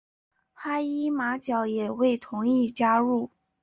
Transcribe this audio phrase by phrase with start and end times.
[0.53, 3.29] 哈伊马角也未同意加入。